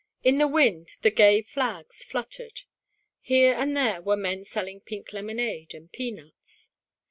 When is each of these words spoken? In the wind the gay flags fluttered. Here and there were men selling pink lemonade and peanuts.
In 0.23 0.39
the 0.39 0.47
wind 0.47 0.95
the 1.03 1.11
gay 1.11 1.43
flags 1.43 2.03
fluttered. 2.03 2.61
Here 3.19 3.53
and 3.53 3.77
there 3.77 4.01
were 4.01 4.17
men 4.17 4.43
selling 4.45 4.79
pink 4.81 5.13
lemonade 5.13 5.75
and 5.75 5.91
peanuts. 5.91 6.71